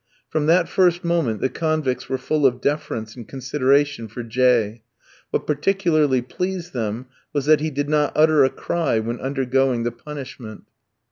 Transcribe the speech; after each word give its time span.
From 0.31 0.47
that 0.47 0.67
first 0.67 1.03
moment 1.03 1.41
the 1.41 1.47
convicts 1.49 2.09
were 2.09 2.17
full 2.17 2.47
of 2.47 2.59
deference 2.59 3.15
and 3.15 3.27
consideration 3.27 4.07
for 4.07 4.23
J 4.23 4.81
ski; 4.81 4.83
what 5.29 5.45
particularly 5.45 6.23
pleased 6.23 6.73
them, 6.73 7.05
was 7.33 7.45
that 7.45 7.59
he 7.61 7.69
did 7.69 7.87
not 7.87 8.11
utter 8.15 8.43
a 8.43 8.49
cry 8.49 8.97
when 8.97 9.19
undergoing 9.21 9.83
the 9.83 9.91
punishment." 9.91 10.63